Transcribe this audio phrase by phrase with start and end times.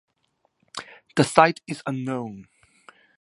[1.15, 2.47] The site is unknown.